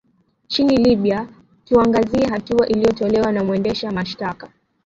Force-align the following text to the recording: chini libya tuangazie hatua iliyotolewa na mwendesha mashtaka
chini 0.47 0.77
libya 0.77 1.27
tuangazie 1.65 2.25
hatua 2.25 2.67
iliyotolewa 2.67 3.31
na 3.31 3.43
mwendesha 3.43 3.91
mashtaka 3.91 4.49